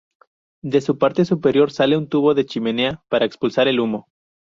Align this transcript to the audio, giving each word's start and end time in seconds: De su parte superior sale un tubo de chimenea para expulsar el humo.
De 0.63 0.81
su 0.81 0.97
parte 0.97 1.25
superior 1.25 1.69
sale 1.71 1.95
un 1.95 2.09
tubo 2.09 2.33
de 2.33 2.47
chimenea 2.47 3.03
para 3.07 3.25
expulsar 3.25 3.67
el 3.67 3.79
humo. 3.79 4.07